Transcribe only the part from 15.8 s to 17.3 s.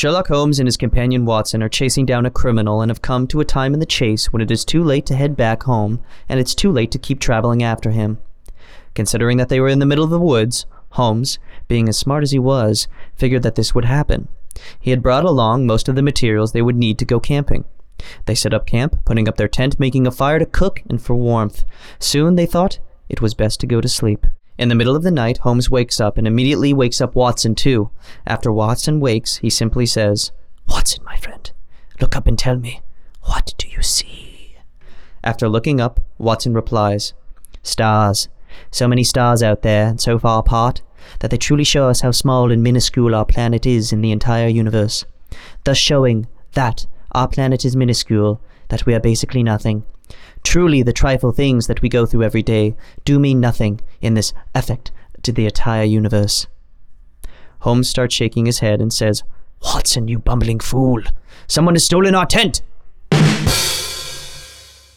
of the materials they would need to go